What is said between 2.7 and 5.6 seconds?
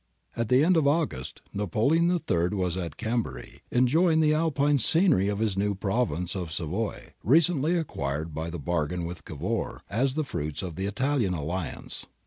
at Chambery, enjoying the Alpine scenery of his